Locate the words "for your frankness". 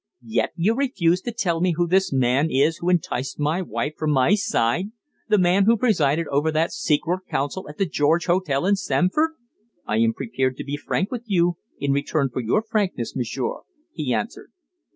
12.33-13.15